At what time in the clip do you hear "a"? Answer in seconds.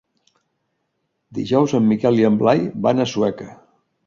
3.05-3.09